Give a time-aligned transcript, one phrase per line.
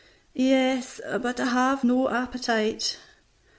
[0.33, 2.97] "Yes; but I have no appetite."